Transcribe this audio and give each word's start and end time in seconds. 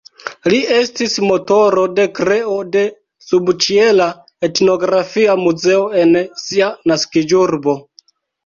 Li 0.51 0.59
estis 0.75 1.17
motoro 1.31 1.83
de 1.99 2.05
kreo 2.19 2.55
de 2.77 2.81
subĉiela 3.25 4.09
etnografia 4.49 5.39
muzeo 5.45 5.87
en 6.07 6.19
sia 6.47 6.75
naskiĝurbo. 6.95 7.81